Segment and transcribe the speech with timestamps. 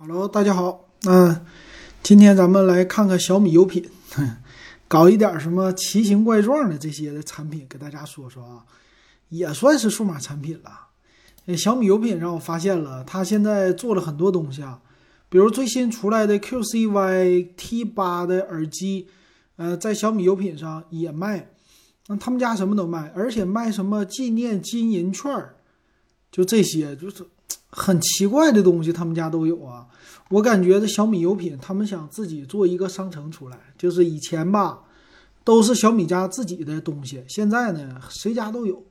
[0.00, 0.88] Hello，大家好。
[1.08, 1.44] 嗯，
[2.04, 3.84] 今天咱们来看看小米有品，
[4.86, 8.64] 搞一点什么奇形怪状的这些的产品，给大家说说啊，
[9.28, 11.56] 也算是数码产品了。
[11.56, 14.80] 小米有品让我发现了，它现在做了很多东西啊，
[15.28, 19.08] 比如最新出来的 QCY T8 的耳机，
[19.56, 21.50] 呃，在小米有品上也卖。
[22.06, 25.56] 那他们家什么都卖，而且卖什么纪念金银券儿，
[26.30, 27.26] 就这些，就是。
[27.70, 29.86] 很奇怪的东西，他们家都有啊！
[30.30, 33.58] 我感觉这小米有品，他们想自己做一个商城出来。
[33.76, 34.80] 就是以前吧，
[35.44, 38.84] 都是小米家自己的东西，现在呢，谁家都有。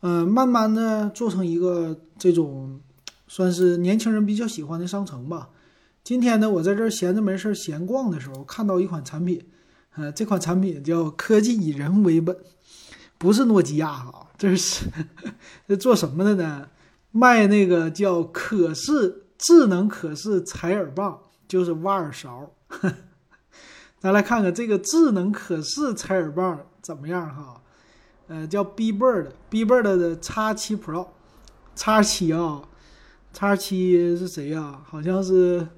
[0.00, 2.80] 嗯，慢慢的做成一个这种，
[3.28, 5.48] 算是年轻人比较喜欢的商城吧。
[6.04, 9.40] 今天呢，我在这闲着没事闲逛的时候，看到一款产品，
[9.94, 12.36] 呃，这款产品叫科技以人为本，
[13.16, 14.86] 不是诺基亚啊，这是
[15.68, 16.66] 这做什么的呢？
[17.12, 22.52] 卖那个叫可视智能可视采耳棒，就是挖耳勺。
[24.00, 27.62] 咱来看看这个智能可视采耳棒怎么样哈？
[28.26, 31.08] 呃，叫 B Bird，B Bird 的叉七 Pro，
[31.76, 32.62] 叉七啊，
[33.32, 34.80] 叉七是谁呀？
[34.84, 35.68] 好像是，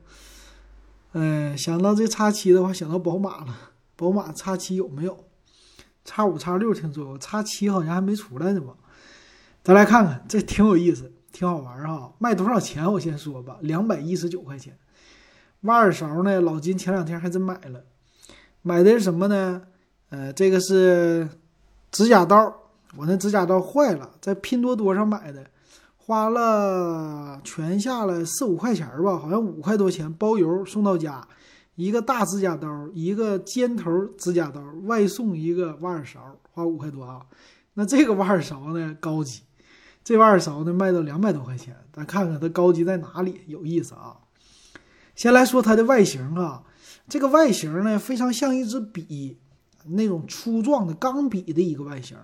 [1.13, 3.73] 嗯，想到这叉七的话，想到宝马了。
[3.97, 5.25] 宝马叉七有没有？
[6.05, 8.75] 叉五、叉六听说过，叉七好像还没出来呢吧？
[9.65, 11.13] 咱来看看，这挺有意思。
[11.35, 12.91] 挺好玩哈，卖多少钱？
[12.91, 14.79] 我先说吧，两百一十九块钱。
[15.63, 17.83] 挖耳勺呢，老金前两天还真买了，
[18.63, 19.63] 买的是什么呢？
[20.11, 21.29] 呃，这个是
[21.91, 22.55] 指甲刀，
[22.97, 25.45] 我那指甲刀坏了，在拼多多上买的，
[25.97, 31.27] 花了全下来四五块钱吧，好像五块多钱包邮送到家，
[31.75, 36.21] 一个大指甲刀，一个尖头指甲刀，外送一个挖耳勺，
[36.53, 37.23] 花五块多啊。
[37.73, 39.43] 那这个挖耳勺呢，高级。
[40.05, 44.19] 这挖耳勺呢，卖到两百多块钱，咱看看它高级在哪里，有意思啊。
[45.17, 46.63] 先来说它的外形啊，
[47.09, 49.39] 这个外形呢非常像一支笔，
[49.87, 52.19] 那种粗壮的钢笔的一个外形。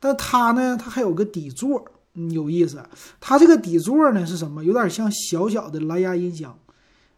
[0.00, 1.84] 但它呢，它还有个底座，
[2.14, 2.82] 嗯，有意思。
[3.20, 4.64] 它这个底座呢是什么？
[4.64, 6.58] 有点像小小的蓝牙音箱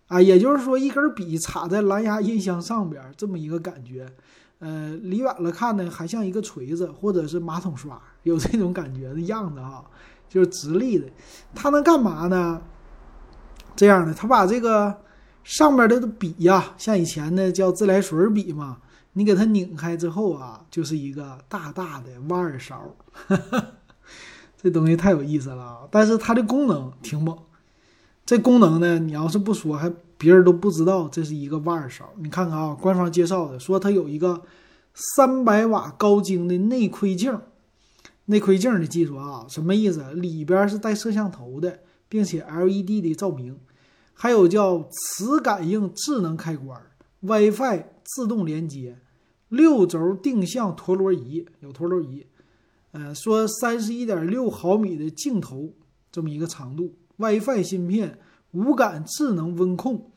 [0.09, 4.13] 啊，也就是说一根笔插在蓝牙音箱上边这么一个感觉。
[4.61, 9.85] 呃，离远了看呢，还像一个锤子或者是马桶刷，有这种感觉的样子哈，
[10.29, 11.07] 就是直立的。
[11.55, 12.61] 它能干嘛呢？
[13.75, 14.95] 这样的，它把这个
[15.43, 18.79] 上面的笔呀，像以前的叫自来水笔嘛，
[19.15, 22.95] 你给它拧开之后啊，就是一个大大的挖耳勺。
[24.63, 27.39] 这东西太有意思了啊，但是它的功能挺猛。
[28.27, 32.13] 这功能呢，你要是不说，还别人都不知道这是一个挖耳勺。
[32.19, 34.43] 你看看啊，官方介绍的说它有一个
[34.93, 37.41] 三百瓦高精的内窥镜，
[38.27, 40.13] 内窥镜的技术啊，什么意思？
[40.13, 43.59] 里边是带摄像头的，并且 LED 的照明，
[44.13, 46.79] 还有叫磁感应智能开关、
[47.21, 48.99] WiFi 自动连接、
[49.49, 52.27] 六轴定向陀螺仪，有陀螺仪。
[52.93, 55.73] 呃，说三十一点六毫米的镜头，
[56.13, 56.95] 这么一个长度。
[57.17, 58.19] WiFi 芯片，
[58.53, 60.11] 无感智能温控，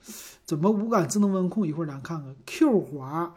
[0.44, 1.68] 怎么无感智能温控？
[1.68, 2.36] 一会儿咱看看。
[2.46, 3.36] Q 滑，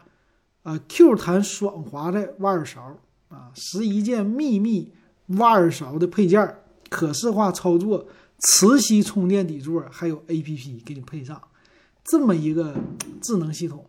[0.62, 2.96] 啊，Q 弹爽滑的挖耳勺
[3.28, 4.92] 啊，十一件秘密
[5.38, 6.56] 挖耳勺的配件，
[6.88, 8.06] 可视化操作，
[8.38, 11.40] 磁吸充电底座，还有 APP 给你配上，
[12.02, 12.74] 这么一个
[13.20, 13.84] 智能系统。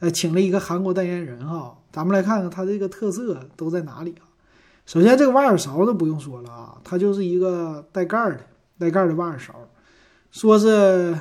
[0.00, 4.26] 呃，请了一个韩国代言人哈，咱们来看看它这个特色都在哪里啊？
[4.84, 8.46] 首先，这个挖耳勺都不用说了啊，它就是一个带盖儿的。
[8.78, 9.54] 带盖的挖耳勺，
[10.32, 11.16] 说是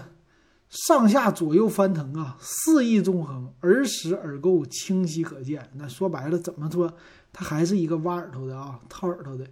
[0.70, 5.70] 上下左右翻腾啊，四翼纵横，耳屎耳垢清晰可见。
[5.76, 6.92] 那说白了，怎么说，
[7.34, 9.46] 它还是一个挖耳朵的啊，掏耳朵的。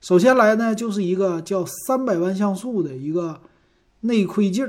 [0.00, 3.40] 首先来呢，就是一个叫三百万像素的一个
[4.02, 4.64] 内窥镜，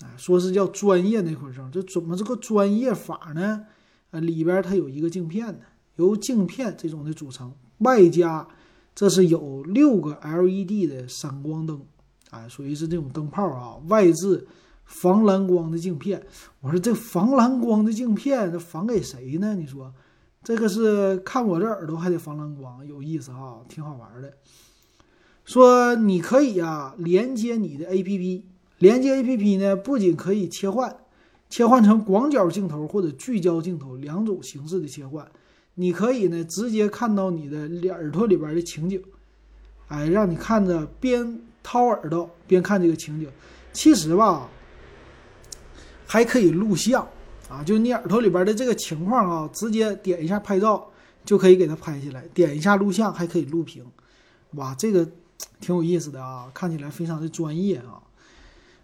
[0.00, 1.70] 啊，说是叫专业内窥镜。
[1.70, 3.64] 这怎么这个专业法呢？
[4.10, 5.60] 啊，里边它有一个镜片的，
[5.96, 8.48] 由镜片这种的组成，外加
[8.92, 11.80] 这是有六个 LED 的闪光灯。
[12.34, 14.44] 哎，属于是这种灯泡啊，外置
[14.84, 16.20] 防蓝光的镜片。
[16.60, 19.54] 我说这防蓝光的镜片，这防给谁呢？
[19.54, 19.94] 你说
[20.42, 24.32] 这个是看我这耳朵还得防蓝光，有意思啊，挺好玩的。
[25.44, 28.42] 说你可以啊，连接你的 APP，
[28.78, 30.96] 连接 APP 呢，不仅可以切换，
[31.48, 35.30] 切换成广角镜头或者聚焦镜头两种形式的切换。
[35.76, 39.02] 你可以呢，直接看到你的耳朵里边的情景，
[39.88, 41.40] 哎，让你看着边。
[41.64, 43.28] 掏耳朵边看这个情景，
[43.72, 44.48] 其实吧，
[46.06, 47.04] 还可以录像
[47.48, 50.86] 啊，就你耳朵里边的这个情况啊，直接点一下拍照
[51.24, 53.84] 就可以给它拍下来，点一下录像还可以录屏，
[54.52, 55.04] 哇，这个
[55.60, 57.98] 挺有意思的啊，看起来非常的专业啊。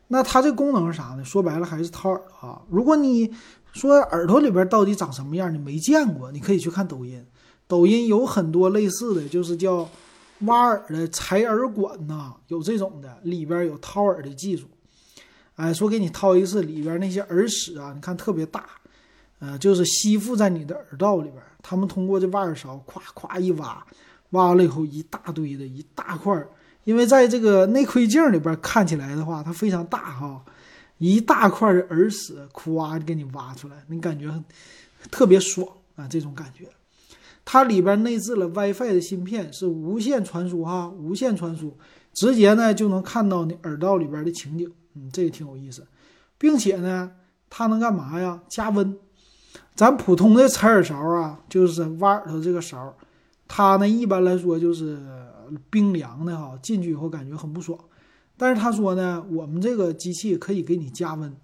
[0.09, 1.25] 那它这功能是啥呢？
[1.25, 2.63] 说白了还是掏耳朵啊。
[2.69, 3.31] 如果你
[3.73, 7.25] 说耳朵里边到底长什么样，你没见过，你可以去看抖音，
[7.69, 9.89] 抖音有很多类似的就是叫
[10.41, 14.67] 挖耳的采耳管呐，有这种的，里边有掏耳的技术。
[15.57, 18.65] 哎，说给你掏一次，里边那些耳屎啊，你看特别大，
[19.41, 21.43] 呃，就是吸附在你的耳道里边。
[21.63, 23.87] 他们通过这挖耳勺，咵咵一挖，
[24.31, 26.49] 挖了以后一大堆的一大块儿，
[26.85, 30.43] 因为在这个内窥镜里边看起来的话，它非常大哈，
[30.97, 34.33] 一大块的耳屎，咵就给你挖出来，你感觉
[35.11, 36.67] 特别爽啊，这种感觉。
[37.53, 41.77] 它里边内置了 WiFi 的芯片，是无线传输哈，无线传输，
[42.15, 44.73] 直接呢就能看到你耳道里边的情景。
[44.95, 45.85] 嗯，这个挺有意思，
[46.39, 47.11] 并且呢，
[47.49, 48.41] 它能干嘛呀？
[48.49, 48.97] 加温。
[49.75, 52.95] 咱普通的采耳勺啊，就是挖耳朵这个勺，
[53.49, 54.97] 它呢一般来说就是
[55.71, 57.77] 冰凉的哈，进去以后感觉很不爽。
[58.37, 61.35] 但是他说呢，我们这个机器可以给你加温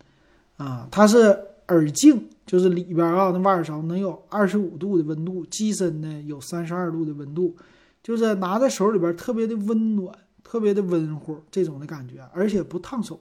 [0.56, 1.36] 啊，它是
[1.68, 7.56] 耳镜，就是里边啊那挖耳勺能有二十五度的温度，机身呢有三十二度的温度，
[8.02, 13.18] 就是拿在手里边特别的温暖，特别的温乎这种的感觉，而且不烫手。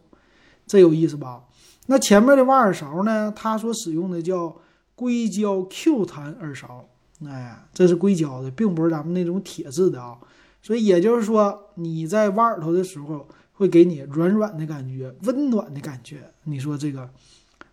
[0.68, 1.44] 这有意思吧？
[1.88, 3.31] 那前面的挖耳勺呢？
[3.36, 4.56] 它所使用的叫
[4.95, 6.88] 硅胶 Q 弹耳勺，
[7.24, 10.18] 哎，这是硅胶的，并不是咱们那种铁质的啊。
[10.63, 16.24] 所以也就是说，你在挖耳朵的时候，会给你软软的感觉，温暖的感觉。
[16.45, 17.07] 你说这个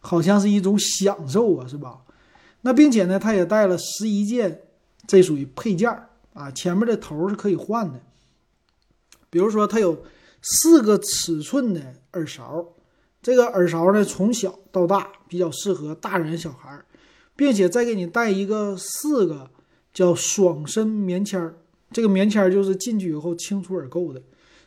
[0.03, 2.01] 好像是一种享受啊，是吧？
[2.61, 4.61] 那并且呢，它也带了十一件，
[5.07, 5.91] 这属于配件
[6.35, 6.51] 啊。
[6.51, 8.01] 前面的头是可以换的，
[9.31, 10.05] 比如说它有
[10.43, 11.81] 四个尺寸的
[12.13, 12.75] 耳勺。
[13.23, 16.85] 这个耳勺呢，从小到大比较适合大人小孩，
[17.37, 19.49] 并且再给你带一个四个
[19.95, 21.55] 叫爽身棉签儿，
[21.93, 24.21] 这个棉签儿就是进去以后清除耳垢的。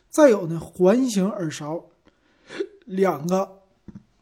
[0.08, 1.84] 再有呢，环形耳勺
[2.86, 3.60] 两个，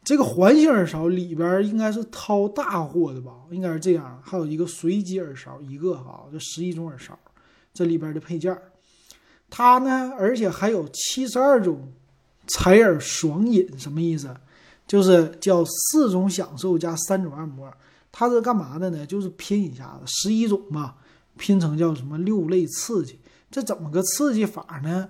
[0.05, 4.21] 这个环形耳勺里边应该是掏大货的吧，应该是这样。
[4.23, 7.19] 还有一个随机耳勺一个哈，这十一种耳勺，
[7.73, 8.57] 这里边的配件，
[9.49, 11.91] 它呢，而且还有七十二种。
[12.47, 14.29] 采耳爽饮什么意思？
[14.85, 17.67] 就是叫四种享受加三种按摩。
[18.11, 19.03] 它是干嘛的呢？
[19.03, 20.93] 就是拼一下子，十一种嘛，
[21.37, 23.19] 拼成叫什么六类刺激。
[23.49, 25.09] 这怎么个刺激法呢？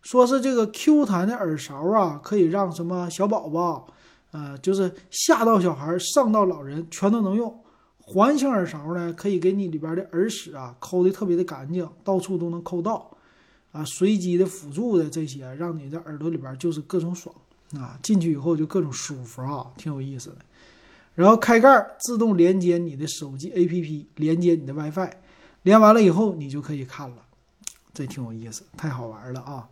[0.00, 3.86] 说是这个 Q 弹的耳勺啊，可以让什么小宝宝，
[4.32, 7.58] 呃，就是下到小孩，上到老人，全都能用。
[7.98, 13.16] 环形耳勺呢，可以给你里边的耳屎啊抠的特别的干净，到处都能抠到。
[13.70, 17.34] 啊，随机的辅助的这些，让你的耳朵里边就是各种爽
[17.74, 17.98] 啊！
[18.02, 20.36] 进去以后就各种舒服啊，挺有意思的。
[21.14, 25.10] 然后开盖自动连接你的手机 APP，连接你的 WiFi，
[25.62, 27.16] 连完了以后你就可以看了，
[27.94, 29.66] 这挺有意思，太好玩了啊！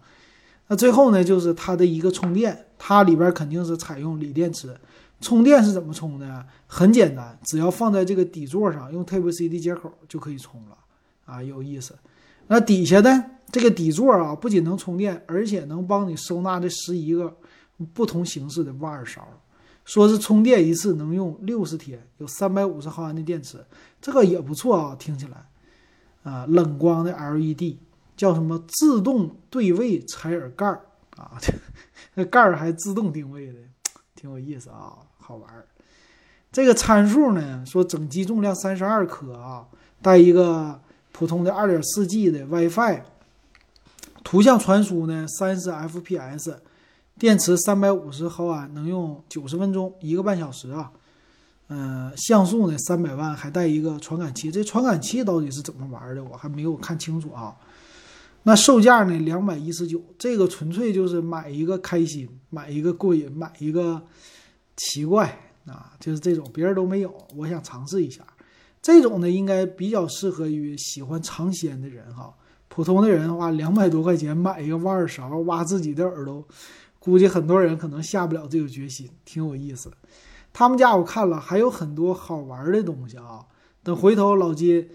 [0.70, 4.72] 那最后呢，就是它的一个充电，它里边肯定是采用锂电池，
[5.20, 6.46] 充电是怎么充的？
[6.69, 10.78] 很简单，只要放在这个底座上，用 Type C 的接口就可以充了
[11.25, 11.99] 啊，有意思。
[12.46, 13.25] 那底下呢？
[13.50, 17.37] 这个底座啊，不仅能充电，而且能帮你收纳这十一个
[17.93, 19.26] 不同形式的挖耳勺。
[19.84, 23.58] 说是充电一次能用六十天，有三百五十毫安的电池，
[24.00, 24.94] 这个也不错啊。
[24.96, 25.49] 听起来，
[26.22, 27.75] 啊，冷光的 LED，
[28.20, 30.84] 叫什么自动对位采耳盖儿
[31.17, 31.40] 啊？
[32.14, 33.55] 这盖儿还自动定位的，
[34.14, 35.67] 挺有意思啊，好玩儿。
[36.52, 39.67] 这个参数呢，说整机重量三十二克啊，
[40.03, 40.79] 带一个
[41.12, 43.00] 普通的二点四 G 的 WiFi。
[44.22, 46.56] 图像传输呢，三十 fps，
[47.19, 50.93] 电池三百五十毫安，能用九十分钟，一个半小时啊。
[51.69, 54.50] 嗯，像素呢三百万，还带一个传感器。
[54.50, 56.22] 这传感器到底是怎么玩的？
[56.22, 57.56] 我还没有看清楚啊。
[58.43, 64.03] 那售价呢，两百一十九，这个纯粹就是买一个开心，买一个过瘾，买一个
[64.77, 68.25] 奇怪啊，就是这种别人都没有，我想尝试一下。
[68.81, 72.35] 这种呢，应该比较适合于喜欢尝鲜的人哈。
[72.69, 76.43] 普通的人的话两百多块钱买一个挖耳勺挖自己的耳朵，
[76.99, 79.11] 估计很多人可能下不了这个决心。
[79.25, 79.93] 挺有意思，
[80.53, 83.44] 他们家我看了还有很多好玩的东西啊。
[83.82, 84.89] 等回头老金，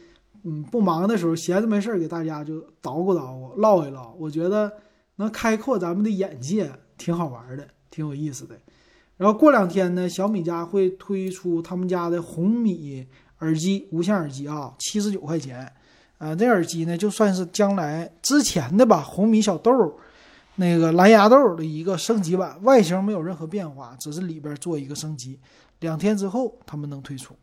[0.47, 4.13] 嗯，不忙的时候，闲着没事儿给大家就捣鼓捣鼓，唠一唠。
[4.19, 4.71] 我觉得
[5.15, 8.55] 能开阔咱们的眼界，挺好玩的，挺有意思的。
[9.17, 13.07] 然后过两天呢，小米家会推出他们家的红米
[13.39, 15.67] 耳机，无线耳机啊，七十九块钱。
[16.19, 19.71] 呃，这耳机呢，就算是将来之前的吧，红米小豆
[20.57, 25.39] 那个蓝牙豆的一个升级版，外形没有任何变化，只是里边做一个升级。
[25.79, 27.35] 两天之后他们能推出。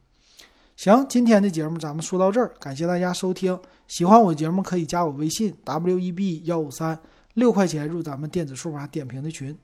[0.85, 3.57] 行，今天的节目咱们说到这儿，感谢大家收听。
[3.87, 6.99] 喜欢我节目可以加我微信 w e b 幺五三，
[7.35, 9.57] 六块钱入咱们电子数码点评的群。